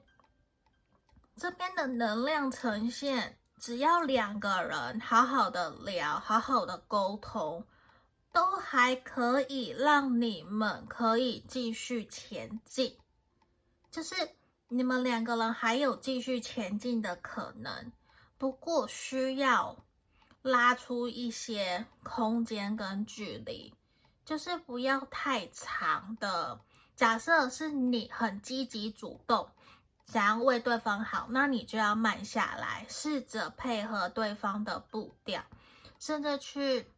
[1.37, 7.67] 这边的能量呈现，只要两个人好好的聊，好好的沟通，
[8.33, 12.97] 都还可以让你们可以继续前进。
[13.91, 14.15] 就是
[14.69, 17.93] 你们两个人还有继续前进的可能，
[18.39, 19.77] 不过需要
[20.41, 23.75] 拉出一些空间跟距离，
[24.25, 26.61] 就是不要太长的。
[26.97, 29.51] 假设是你很积极主动。
[30.11, 35.45] 想要为对方好，那你就要慢下来，试着配合对方的步调，
[36.01, 36.91] 甚至去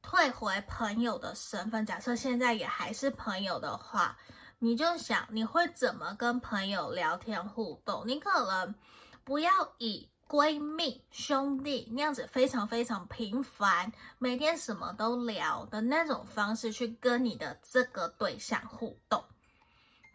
[0.00, 1.84] 退回朋友的身份。
[1.84, 4.16] 假设现在也还是朋友的话，
[4.60, 8.04] 你就想你会怎么跟朋友聊天互动？
[8.06, 8.76] 你可能
[9.24, 19.24] 不要以闺蜜、兄弟那样子非常非常频繁，每天什么都聊的那种方式去跟你的这个对象互动。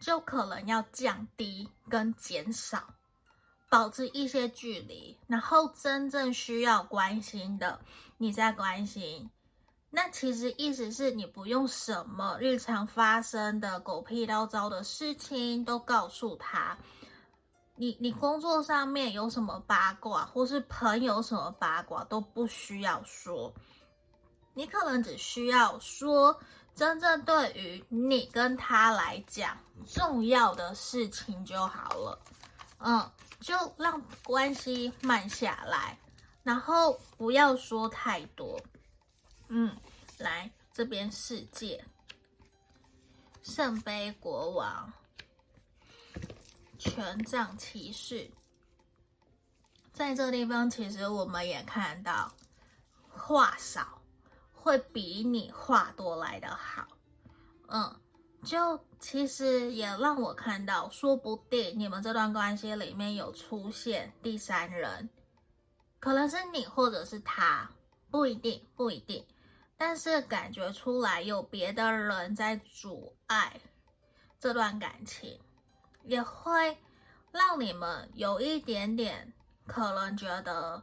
[0.02, 2.92] 就可能要降低跟减少，
[3.70, 7.78] 保持一些距离，然后真正需要关心的，
[8.18, 9.30] 你再关心。
[9.90, 16.76] 那其实意思是你不用什么日常发生的狗屁叨糟的事情都告诉他。
[17.76, 23.54] 你你工作上面有什么八卦，或是朋友什么八卦都不需要说，
[24.52, 26.40] 你可能只需要说。
[26.74, 29.56] 真正对于你跟他来讲
[29.86, 32.18] 重要的事情就好了，
[32.78, 35.98] 嗯，就让关系慢下来，
[36.42, 38.58] 然后不要说太多，
[39.48, 39.76] 嗯，
[40.18, 41.84] 来这边世界，
[43.42, 44.92] 圣杯国王，
[46.78, 48.30] 权杖骑士，
[49.92, 52.32] 在这个地方其实我们也看到
[53.10, 54.01] 话少。
[54.62, 56.86] 会比你话多来的好，
[57.66, 58.00] 嗯，
[58.44, 65.10] 就其实也让我看到，说不定你们这段关系里面有出现第三人，
[65.98, 67.68] 可能是你或者是他，
[68.08, 69.26] 不一定，不一定，
[69.76, 73.60] 但是感觉出来有别的人在阻碍
[74.38, 75.40] 这段感情，
[76.04, 76.78] 也会
[77.32, 79.32] 让你们有一点点
[79.66, 80.80] 可能觉得。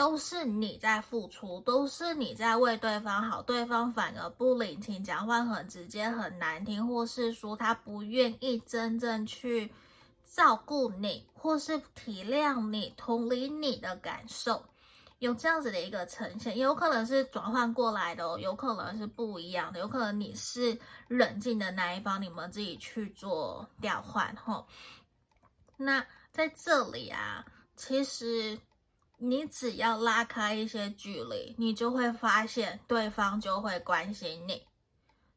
[0.00, 9.70] 都是你在付出，都是你在为对方好，对方反而不领情，讲话很直接、很难听，或是说他不愿意真正去
[10.24, 14.64] 照顾你，或是体谅你、同理你的感受，
[15.18, 20.78] 有这样子的一个呈现，有可能是转换过来的哦，有可能是不一样的，有可能你是
[21.08, 24.66] 冷静的那一方，你们自己去做调换吼。
[25.76, 27.44] 那在这里啊，
[27.76, 28.58] 其实。
[29.22, 34.66] 你只要拉开一些距离，你就会发现对方就会关心你，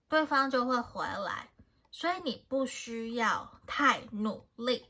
[0.08, 1.50] 对方就会回来，
[1.92, 4.86] 所以你不需要太努力。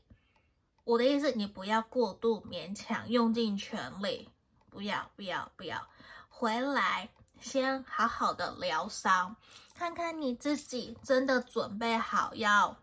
[0.84, 4.30] 我的意思，你不要过度勉强，用尽全力，
[4.70, 5.88] 不要，不要，不要。
[6.28, 7.08] 回来
[7.40, 9.34] 先好好的疗伤，
[9.74, 12.76] 看看你自己真的准备好要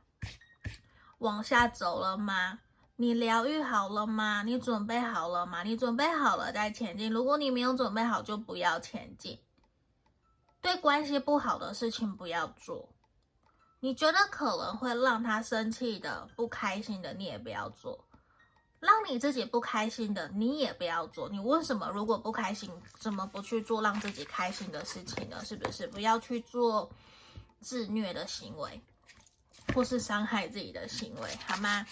[1.19, 2.59] 往下走了吗？
[3.01, 4.43] 你疗愈好了吗？
[4.43, 5.63] 你准备好了吗？
[5.63, 7.11] 你准备好了再前进。
[7.11, 9.39] 如果你没有准备好，就不要前进。
[10.61, 12.89] 对关系不好的事情不要做。
[13.79, 18.05] 你觉得可能会让他生气的、不开心的，你也不要做。
[18.79, 21.27] 让你自己不开心的，你也不要做。
[21.27, 25.43] 你为什么如果不开心，怎么不去做让自己开心的事情呢？
[25.43, 25.87] 是不是？
[25.87, 26.91] 不要去做
[27.61, 28.79] 自虐的行为。
[29.73, 31.85] 或是伤害自己的行为，好吗？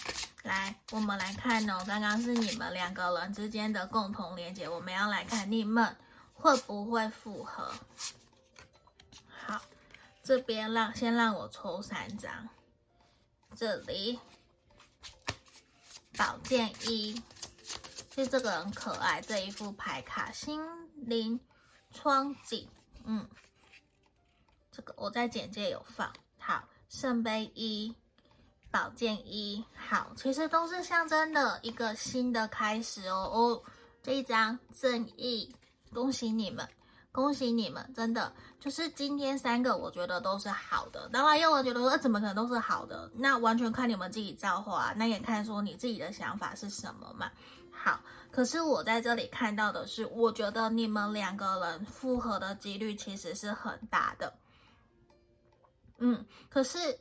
[0.43, 1.83] 来，我们来看哦。
[1.87, 5.95] 刚刚是你们两个人之间的共同连接，我们要来看你们
[6.33, 7.73] 会不会复合。
[9.27, 9.61] 好，
[10.23, 12.49] 这边让先让我抽三张。
[13.55, 14.19] 这里
[16.17, 17.21] 宝剑一，
[18.11, 19.21] 就这个很可爱。
[19.21, 20.61] 这一副牌卡，心
[20.95, 21.39] 灵
[21.91, 22.69] 窗景，
[23.03, 23.27] 嗯，
[24.71, 26.13] 这个我在简介有放。
[26.37, 26.67] 好。
[26.89, 27.95] 圣杯一，
[28.71, 33.61] 宝剑一，好，其实都是象征的一个新的开始哦哦。
[34.01, 35.55] 这一张正义，
[35.93, 36.67] 恭喜你们，
[37.11, 41.07] 恭喜你们，真的就是今天三个，我觉得都是好的。
[41.13, 43.11] 当然，有人觉得说，怎么可能都是好的？
[43.13, 47.29] 那完全看你们自己造化，那也看说你自己的想法是什么嘛。
[47.71, 54.33] 好，可是我在这里看到的是，我觉得你们两个人复合的几率其实是很大的。
[55.99, 56.99] 嗯，可是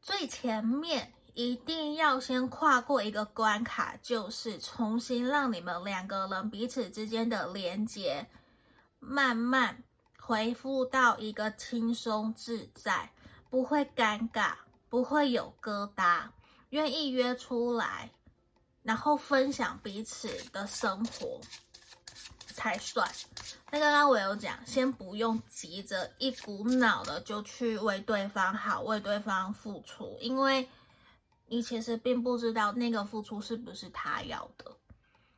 [0.00, 8.28] 最前面一定要先跨过一个关卡，就是重新让你们两个人彼此之间的连接
[8.98, 9.82] 慢慢
[10.18, 13.10] 恢复到一个轻松自在，
[13.48, 14.54] 不会尴尬，
[14.88, 16.28] 不会有疙瘩，
[16.68, 18.10] 愿意约出来，
[18.82, 21.40] 然后分享彼此的生活。
[22.60, 23.10] 才算。
[23.70, 30.68] 那刚刚我有讲，先不用急着一股脑的就去为对方好，为对方付出，因为
[31.46, 34.76] 你其实并不知道那个付出是不是他要的。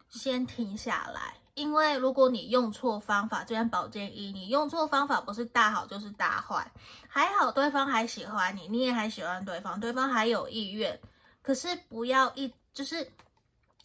[0.08, 6.72] 先停下来，因为如果你用错方法，这边宝剑一，你用错方法不是大好就是大坏。
[7.08, 11.00] 还好对方还喜欢你，你也还喜欢对方，对方还有意愿，
[11.40, 13.12] 可是不要一就是。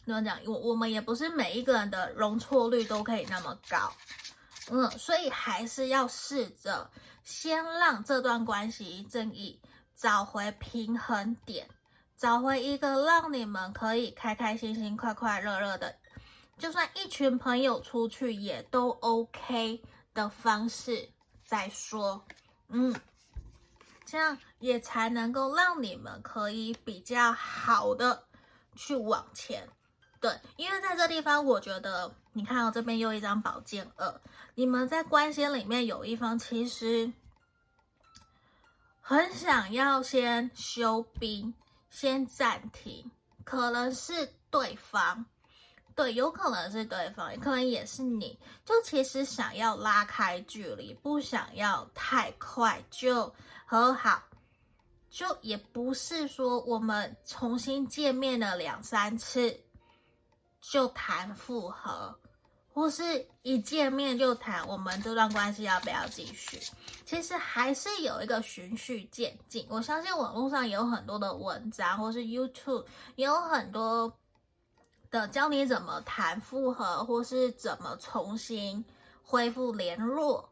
[0.08, 0.40] 怎么讲？
[0.46, 3.92] 我我们也不是每一个人的容错率都可以那么高，
[4.70, 6.90] 嗯，所以还是要试着
[7.24, 9.60] 先让这段关系正义
[9.94, 11.68] 找回平衡点，
[12.16, 15.94] 找回一个让你们可以开开心心、快快乐乐的，
[16.56, 19.82] 就算一群朋友出去也都 OK
[20.14, 21.10] 的方式
[21.44, 22.24] 再说，
[22.68, 22.98] 嗯，
[24.06, 28.24] 这样也才能够让你们可以比较好的
[28.74, 29.68] 去往前。
[30.20, 34.20] 对，因为在这地方，我觉得你看到、哦、这边又一张宝剑二，
[34.54, 37.12] 你们在关系里面有一方其实
[39.00, 41.54] 很想要先休兵，
[41.88, 43.10] 先暂停，
[43.44, 45.24] 可能是对方，
[45.94, 53.32] 对，有可能是对方，也可能也是你，就其实想要拉开距离，不想要太快就
[53.64, 54.20] 和好，
[55.10, 59.60] 就也不是说我们重新见面了两三次。
[60.60, 62.18] 就谈复合，
[62.72, 66.60] 或是一见面就谈我们这段关系要不要继续？
[67.06, 69.66] 其实还是有一个循序渐进。
[69.70, 72.84] 我相信网络上有很多的文章，或是 YouTube
[73.16, 74.12] 也有很多
[75.10, 78.84] 的教你怎么谈复合，或是怎么重新
[79.22, 80.50] 恢复联络，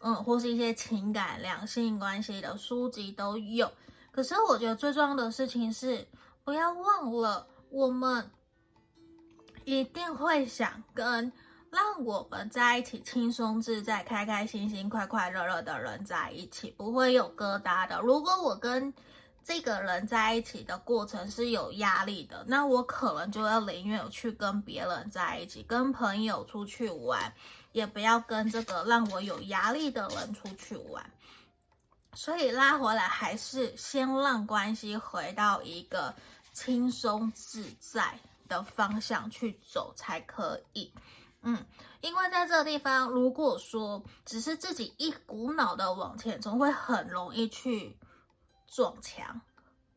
[0.00, 3.70] 嗯，或是一些情感两性关系的书籍都有。
[4.12, 6.08] 可是我觉得最重要的事情是，
[6.42, 8.30] 不要忘了我们。
[9.66, 11.32] 一定会想跟
[11.70, 18.00] 让我们在一起轻松自在、开开心心、快快乐乐的人在一起，不会有疙瘩的。
[18.00, 18.94] 如果我跟
[19.42, 27.32] 这个人在一起的过程是有压力的，那我可能就要宁愿去跟别人在一起，跟朋友出去玩，
[27.72, 31.04] 也不要跟这个让我有压力的人出去玩。
[32.14, 36.14] 所以拉回来，还是先让关系回到一个
[36.52, 40.92] 轻松自在的方向去走才可以，
[41.42, 41.66] 嗯，
[42.00, 47.98] 因为在这个地方，如果说只是自己一股脑的往前冲，会很容易去
[48.66, 49.40] 撞墙，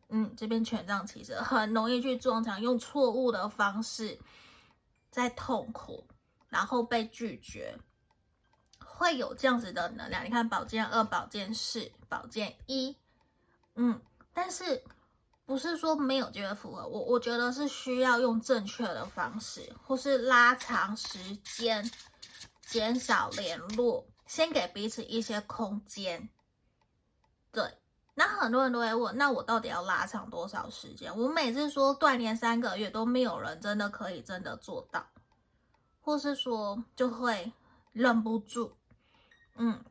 [0.10, 4.20] 嗯，这边权杖其实很容易去撞墙，用错误的方式
[5.10, 6.08] 在痛苦，
[6.48, 7.78] 然后被拒绝，
[8.80, 10.26] 会有这样子的能量。
[10.26, 12.96] 你看，宝剑二、宝剑四、宝剑一，
[13.76, 14.02] 嗯，
[14.34, 14.84] 但是。
[15.50, 21.90] 不是说没有机会复合，我我觉得是需要用正确的方式，或是拉长时间，
[22.62, 26.30] 减少联络，先给彼此一些空间。
[27.52, 27.80] 对，
[28.14, 31.18] 那很多人都会问，那我到底要拉长多少时间？
[31.18, 35.04] 我每次说断联三个月，都没有人真的可以真的做到，
[36.00, 37.52] 或是说就会
[37.92, 38.78] 忍不住。
[39.56, 39.84] 嗯，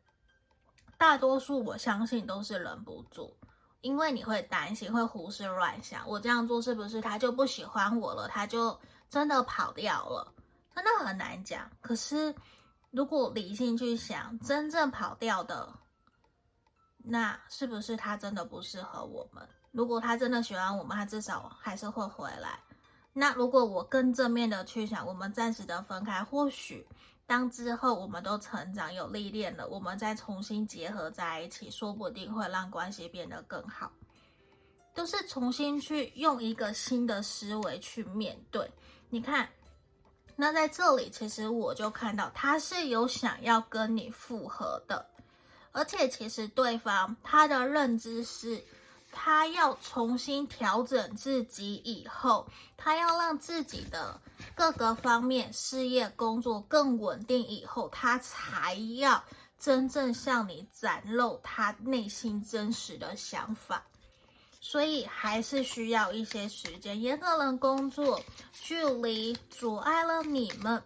[0.96, 3.36] 大多数我相信都是忍不住。
[3.80, 8.26] 因为你会担心，会胡思乱想，我这样做是不是他就不喜欢我了？
[8.28, 10.34] 他就真的跑掉了？
[10.74, 11.70] 真的很难讲。
[11.80, 12.34] 可是，
[12.90, 15.72] 如果理性去想，真正跑掉的，
[16.98, 19.48] 那是不是他真的不适合我们？
[19.70, 22.58] 如果他真的喜欢我们，他至少还是会回来。
[23.12, 26.86] 那如果我更正面的去想，我们暂时的分开，或许。
[27.28, 33.92] 当之后我们都成长有历练了，我们再重新结合在一起，说不定会让关系变得更好。
[34.94, 38.68] 都是重新去用一个新的思维去面对。
[39.10, 39.46] 你看，
[40.36, 45.06] 那在这里其实我就看到他是有想要跟你复合的，
[45.72, 48.64] 而且其实对方他的认知是。
[49.10, 54.20] 他要重新调整自己以后，他要让自己的
[54.58, 59.22] 各个方面事业工作更稳定以后，他才要
[59.56, 63.84] 真正向你展露他内心真实的想法。
[64.60, 67.00] 所以还是需要一些时间。
[67.00, 68.20] 也可能工作
[68.52, 70.82] 距离阻碍了你们，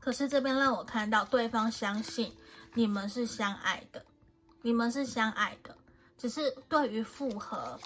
[0.00, 2.34] 可是这边让我看到对方相信
[2.72, 4.02] 你们是相爱的，
[4.62, 5.76] 你们是相爱的，
[6.16, 7.78] 只是对于复合，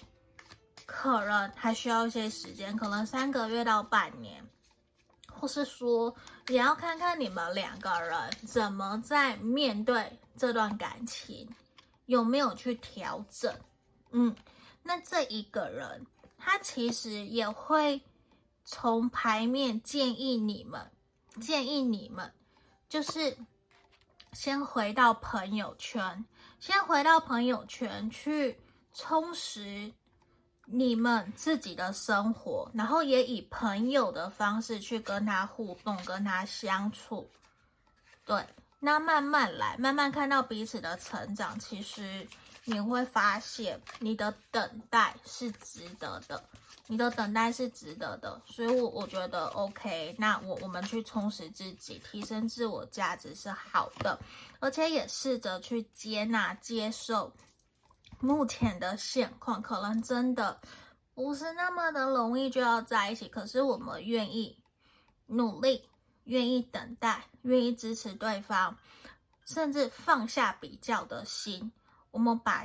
[0.87, 4.49] 可能还需要一些时间，可能三个月到半年。
[5.43, 6.15] 或是说，
[6.51, 11.53] 也要看看你们两个人怎么在面对这段感情，
[12.07, 13.53] 有没有去调整。
[14.13, 14.37] 嗯，
[14.85, 16.07] 那这一个人，
[16.39, 18.01] 他其实也会
[18.65, 20.89] 从牌面建议你们，
[21.41, 22.33] 建议你们，
[22.89, 23.37] 就是
[24.33, 26.25] 先回到朋友圈，
[26.61, 28.61] 先回到朋友圈去
[28.93, 29.93] 充实。
[30.65, 37.29] 你们自己的生活，然后也以朋友的方式去跟他互动，跟他相处。
[38.25, 38.47] 对，
[38.79, 42.27] 那慢慢来，慢慢看到彼此的成长，其实
[42.65, 46.43] 你会发现你的等待是值得的，
[46.87, 48.41] 你的等待是值得的。
[48.47, 54.19] 所以我，我觉得 OK，那我我们去充实自己，提升自我价值是好的，
[54.61, 57.33] 而且也试着去接纳、接受。
[58.23, 60.61] 目前的现况可能真的
[61.13, 64.63] 不是那么的容易就要在一起，可是我们愿意
[65.27, 65.91] 努力，
[66.25, 68.79] 愿意等待，愿意支持对方，
[69.45, 71.73] 甚至放下比较的心，
[72.13, 72.65] 我们把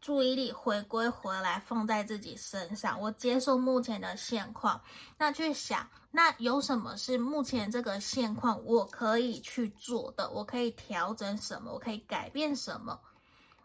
[0.00, 3.00] 注意力回归回来，放在自己身上。
[3.00, 4.82] 我接受目前的现况，
[5.18, 10.30] 那去想，那有什么是目前这个现况我可以去做的？
[10.30, 11.72] 我可以调整什么？
[11.72, 13.00] 我可以改变什么？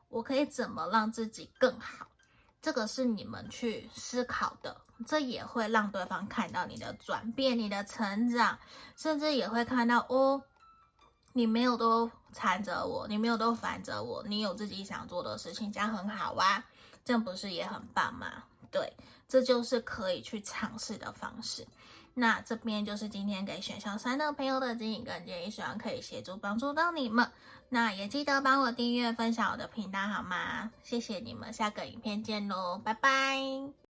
[0.09, 2.07] 我可以怎么让自己更好？
[2.61, 8.59] 这个是你们去思考的，这也会让对方看到你的转变、你的成长，
[8.97, 10.43] 甚至也会看到哦，
[11.31, 16.65] 你没有都缠着我，你没有都烦着我，你有自己想做的事情，这样很好啊，
[17.05, 18.43] 这样不是也很棒吗？
[18.71, 18.91] 对，
[19.29, 21.65] 这就是可以去尝试的方式。
[22.13, 27.31] 那这边就是今天给选项三的朋友的指引跟建议，希望可以协助帮助到你们。
[27.69, 30.71] 那也记得帮我订阅、分享我的频道好吗？
[30.83, 33.88] 谢谢你们，下个影片见喽，拜拜。